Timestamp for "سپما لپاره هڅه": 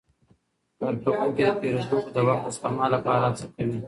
2.57-3.45